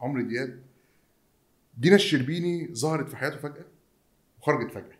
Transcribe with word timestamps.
عمرو 0.00 0.22
دياب 0.22 0.58
دينا 1.78 1.94
الشربيني 1.94 2.74
ظهرت 2.74 3.08
في 3.08 3.16
حياته 3.16 3.36
فجأة 3.36 3.64
وخرجت 4.40 4.70
فجأة. 4.70 4.96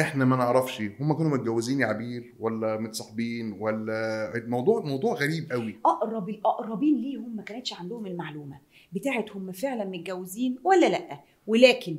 إحنا 0.00 0.24
ما 0.24 0.36
نعرفش 0.36 0.80
هم 0.80 1.12
كانوا 1.12 1.30
متجوزين 1.30 1.80
يا 1.80 1.86
عبير 1.86 2.34
ولا 2.40 2.80
متصاحبين 2.80 3.52
ولا 3.60 4.32
الموضوع 4.36 4.80
موضوع 4.80 5.14
غريب 5.14 5.52
قوي. 5.52 5.76
اقرب 5.86 6.28
الاقربين 6.28 6.96
ليهم 6.96 7.36
ما 7.36 7.42
كانتش 7.42 7.72
عندهم 7.72 8.06
المعلومة. 8.06 8.58
بتاعت 8.92 9.30
هم 9.36 9.52
فعلا 9.52 9.84
متجوزين 9.84 10.58
ولا 10.64 10.88
لأ؟ 10.88 11.20
ولكن 11.46 11.96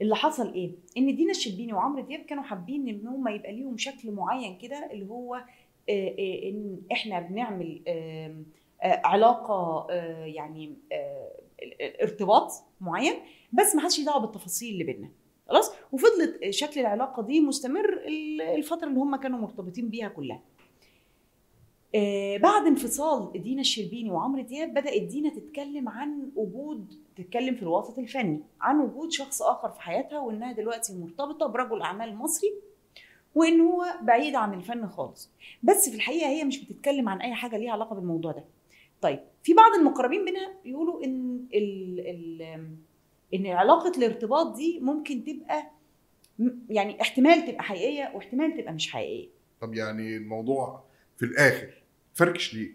اللي 0.00 0.16
حصل 0.16 0.52
إيه؟ 0.52 0.70
إن 0.96 1.16
دينا 1.16 1.30
الشربيني 1.30 1.72
وعمرو 1.72 2.02
دياب 2.02 2.20
كانوا 2.20 2.42
حابين 2.42 2.88
إن 2.88 3.06
هم 3.06 3.28
يبقى 3.28 3.52
ليهم 3.52 3.76
شكل 3.76 4.10
معين 4.10 4.58
كده 4.58 4.90
اللي 4.92 5.06
هو 5.08 5.34
آه، 5.34 6.08
آه، 6.18 6.48
إن 6.48 6.80
إحنا 6.92 7.20
بنعمل 7.20 7.80
آه، 7.88 8.36
علاقة 8.82 9.86
يعني 10.24 10.76
ارتباط 12.02 12.52
معين 12.80 13.14
بس 13.52 13.74
ما 13.74 13.80
حدش 13.82 14.00
دعوة 14.00 14.20
بالتفاصيل 14.20 14.72
اللي 14.72 14.84
بينا 14.84 15.08
خلاص؟ 15.48 15.72
وفضلت 15.92 16.50
شكل 16.50 16.80
العلاقة 16.80 17.22
دي 17.22 17.40
مستمر 17.40 17.92
ال- 18.06 18.40
الفترة 18.42 18.86
اللي 18.88 19.00
هم 19.00 19.16
كانوا 19.16 19.38
مرتبطين 19.38 19.88
بيها 19.88 20.08
كلها. 20.08 20.40
آه، 21.94 22.36
بعد 22.36 22.66
انفصال 22.66 23.42
دينا 23.42 23.60
الشربيني 23.60 24.10
وعمرو 24.10 24.42
دياب 24.42 24.74
بدأت 24.74 25.02
دينا 25.02 25.28
تتكلم 25.30 25.88
عن 25.88 26.30
وجود 26.36 26.94
تتكلم 27.16 27.54
في 27.54 27.62
الوسط 27.62 27.98
الفني 27.98 28.40
عن 28.60 28.80
وجود 28.80 29.12
شخص 29.12 29.42
آخر 29.42 29.68
في 29.70 29.80
حياتها 29.80 30.18
وإنها 30.20 30.52
دلوقتي 30.52 30.94
مرتبطة 30.98 31.46
برجل 31.46 31.82
أعمال 31.82 32.16
مصري 32.16 32.50
وإن 33.34 33.60
هو 33.60 33.84
بعيد 34.02 34.34
عن 34.34 34.54
الفن 34.54 34.88
خالص. 34.88 35.30
بس 35.62 35.88
في 35.88 35.94
الحقيقة 35.96 36.28
هي 36.28 36.44
مش 36.44 36.64
بتتكلم 36.64 37.08
عن 37.08 37.20
أي 37.20 37.34
حاجة 37.34 37.56
ليها 37.56 37.72
علاقة 37.72 37.94
بالموضوع 37.94 38.32
ده. 38.32 38.44
طيب 39.02 39.20
في 39.42 39.54
بعض 39.54 39.74
المقربين 39.74 40.24
منها 40.24 40.52
بيقولوا 40.64 41.04
إن 41.04 41.46
ال 41.54 42.00
ال 42.00 42.42
إن 43.34 43.46
علاقة 43.46 43.92
الارتباط 43.98 44.56
دي 44.56 44.80
ممكن 44.80 45.24
تبقى 45.24 45.70
يعني 46.70 47.00
احتمال 47.00 47.46
تبقى 47.46 47.62
حقيقية 47.62 48.12
واحتمال 48.14 48.56
تبقى 48.56 48.72
مش 48.72 48.90
حقيقية. 48.92 49.28
طب 49.60 49.74
يعني 49.74 50.16
الموضوع 50.16 50.84
في 51.16 51.24
الآخر 51.24 51.68
فركش 52.14 52.54
ليه؟ 52.54 52.70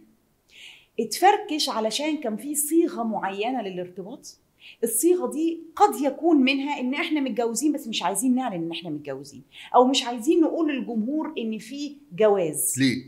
اتفركش 0.99 1.69
علشان 1.69 2.17
كان 2.17 2.37
في 2.37 2.55
صيغة 2.55 3.03
معينة 3.03 3.61
للارتباط. 3.61 4.37
الصيغة 4.83 5.31
دي 5.31 5.59
قد 5.75 6.02
يكون 6.02 6.37
منها 6.37 6.80
إن 6.80 6.93
إحنا 6.93 7.19
متجوزين 7.21 7.71
بس 7.71 7.87
مش 7.87 8.03
عايزين 8.03 8.35
نعلن 8.35 8.53
إن 8.53 8.71
إحنا 8.71 8.89
متجوزين 8.89 9.43
أو 9.75 9.87
مش 9.87 10.03
عايزين 10.03 10.41
نقول 10.41 10.75
للجمهور 10.75 11.33
إن 11.37 11.57
في 11.57 11.95
جواز. 12.15 12.75
ليه؟ 12.80 13.03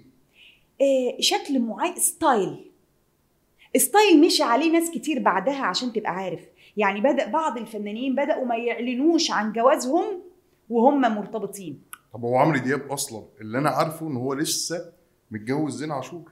آه 0.82 1.18
شكل 1.20 1.60
معين 1.60 1.96
style 1.96 2.66
style 3.78 4.22
مشي 4.22 4.44
عليه 4.44 4.72
ناس 4.72 4.92
كتير 4.92 5.20
بعدها 5.20 5.66
عشان 5.66 5.94
تبقى 5.94 6.12
عارف. 6.12 6.42
يعني 6.78 7.02
بدأ 7.02 7.28
بعض 7.32 7.58
الفنانين 7.58 8.16
بدأوا 8.16 8.46
ما 8.46 8.56
يعلنوش 8.56 9.32
عن 9.32 9.52
جوازهم 9.54 10.22
وهم 10.70 11.02
مرتبطين. 11.02 11.82
طب 12.14 12.24
هو 12.26 12.38
عمرو 12.38 12.58
دياب 12.58 12.92
أصلا 12.92 13.24
اللي 13.42 13.58
أنا 13.58 13.70
عارفه 13.70 14.08
إن 14.08 14.16
هو 14.18 14.34
لسه 14.34 14.92
متجوز 15.32 15.76
زينة 15.76 15.92
عاشور؟ 15.92 16.32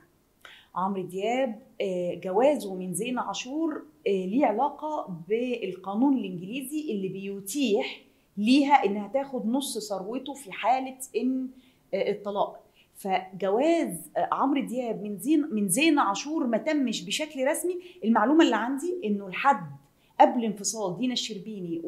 عمرو 0.75 1.01
دياب 1.01 1.59
آه، 1.81 2.15
جوازه 2.23 2.75
من 2.75 2.93
زينة 2.93 3.19
عاشور 3.19 3.83
آه، 4.07 4.25
ليه 4.25 4.45
علاقة 4.45 5.17
بالقانون 5.27 6.17
الإنجليزي 6.17 6.91
اللي 6.91 7.07
بيتيح 7.07 8.01
ليها 8.37 8.85
إنها 8.85 9.07
تاخد 9.07 9.47
نص 9.47 9.89
ثروته 9.89 10.33
في 10.33 10.51
حالة 10.51 10.97
إن 11.15 11.47
آه، 11.93 12.11
الطلاق. 12.11 12.59
فجواز 12.97 14.09
آه، 14.17 14.29
عمرو 14.31 14.61
دياب 14.65 15.03
من 15.03 15.17
زين 15.17 15.49
من 15.51 15.69
زين 15.69 15.99
عاشور 15.99 16.47
ما 16.47 16.57
تمش 16.57 17.03
بشكل 17.05 17.47
رسمي. 17.47 17.79
المعلومة 18.03 18.43
اللي 18.45 18.55
عندي 18.55 19.01
إنه 19.05 19.29
لحد 19.29 19.71
قبل 20.19 20.45
انفصال 20.45 20.97
دينا 20.97 21.13
الشربيني 21.13 21.81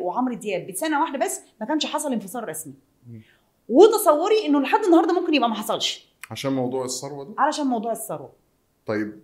وعمرو 0.00 0.34
دياب 0.34 0.66
بسنة 0.66 1.00
واحدة 1.00 1.18
بس 1.18 1.40
ما 1.60 1.66
كانش 1.66 1.86
حصل 1.86 2.12
انفصال 2.12 2.48
رسمي. 2.48 2.74
وتصوري 3.68 4.46
إنه 4.46 4.60
لحد 4.60 4.84
النهاردة 4.84 5.20
ممكن 5.20 5.34
يبقى 5.34 5.48
ما 5.48 5.54
حصلش. 5.54 6.08
عشان 6.30 6.52
موضوع 6.52 6.84
الثروة 6.84 7.24
ده؟ 7.24 7.34
علشان 7.38 7.66
موضوع 7.66 7.92
الثروة. 7.92 8.32
طيب 8.86 9.20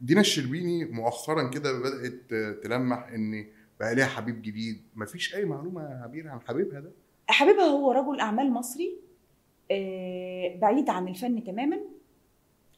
دينا 0.00 0.20
الشربيني 0.20 0.84
مؤخرا 0.84 1.48
كده 1.50 1.72
بدأت 1.78 2.34
تلمح 2.64 3.08
إن 3.14 3.46
بقى 3.80 3.94
ليها 3.94 4.06
حبيب 4.06 4.42
جديد. 4.42 4.82
مفيش 4.96 5.34
أي 5.34 5.44
معلومة 5.44 5.80
عبير 6.04 6.28
عن 6.28 6.40
حبيبها 6.40 6.80
ده؟ 6.80 6.90
حبيبها 7.28 7.64
هو 7.64 7.92
رجل 7.92 8.20
أعمال 8.20 8.50
مصري 8.52 8.92
آه، 9.70 10.07
بعيد 10.56 10.90
عن 10.90 11.08
الفن 11.08 11.44
تماما 11.44 11.78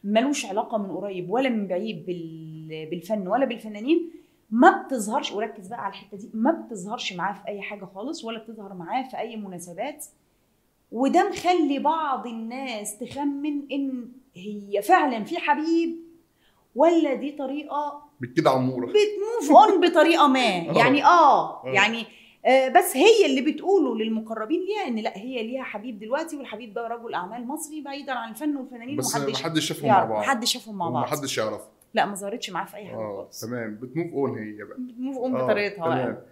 ملوش 0.04 0.46
علاقة 0.46 0.78
من 0.78 0.90
قريب 0.90 1.30
ولا 1.30 1.48
من 1.48 1.66
بعيد 1.66 2.06
بال- 2.06 2.90
بالفن 2.90 3.28
ولا 3.28 3.44
بالفنانين 3.46 4.10
ما 4.50 4.82
بتظهرش 4.82 5.32
وركز 5.32 5.68
بقى 5.68 5.84
على 5.84 5.90
الحتة 5.92 6.16
دي 6.16 6.30
ما 6.34 6.50
بتظهرش 6.52 7.12
معاه 7.12 7.32
في 7.34 7.48
أي 7.48 7.62
حاجة 7.62 7.84
خالص 7.84 8.24
ولا 8.24 8.38
بتظهر 8.38 8.74
معاه 8.74 9.02
في 9.08 9.18
أي 9.18 9.36
مناسبات 9.36 10.04
وده 10.92 11.28
مخلي 11.28 11.78
بعض 11.78 12.26
الناس 12.26 12.98
تخمن 12.98 13.62
إن 13.72 14.08
هي 14.34 14.82
فعلا 14.82 15.24
في 15.24 15.38
حبيب 15.38 15.96
ولا 16.74 17.14
دي 17.14 17.32
طريقة 17.32 18.02
بالكده 18.20 18.50
عمورة 18.50 18.86
بتموف 18.86 19.56
اون 19.58 19.80
بطريقة 19.88 20.26
ما 20.28 20.40
آه. 20.70 20.78
يعني 20.78 21.04
آه 21.04 21.64
آه. 21.64 21.72
يعني 21.72 22.04
بس 22.46 22.96
هي 22.96 23.26
اللي 23.26 23.52
بتقوله 23.52 23.96
للمقربين 23.96 24.60
ليها 24.60 24.88
إن 24.88 24.96
لأ 24.96 25.16
هي 25.18 25.42
ليها 25.46 25.62
حبيب 25.62 25.98
دلوقتي 25.98 26.36
والحبيب 26.36 26.74
ده 26.74 26.88
رجل 26.88 27.14
أعمال 27.14 27.46
مصري 27.46 27.80
بعيدا 27.80 28.12
عن 28.12 28.30
الفن 28.30 28.56
والفنانين 28.56 28.96
بس 28.96 29.16
محدش 29.16 29.68
شافهم 29.68 29.88
مع 29.88 30.04
بعض. 30.04 30.22
محدش 30.24 30.52
شافهم 30.52 30.78
مع 30.78 30.90
بعض. 30.90 31.02
محدش 31.04 31.38
يعرف. 31.38 31.60
لأ 31.94 32.06
ما 32.06 32.14
ظهرتش 32.14 32.50
معاه 32.50 32.64
في 32.64 32.76
أي 32.76 32.86
حاجة 32.86 32.96
آه 32.96 33.16
خالص. 33.22 33.40
تمام. 33.40 33.74
بتموف 33.82 34.12
أون 34.14 34.38
هي 34.38 34.64
بقى. 34.64 34.76
بتموف 34.80 35.16
أون 35.16 35.36
آه، 35.36 35.44
بطريقتها 35.46 35.84
تمام. 35.84 36.22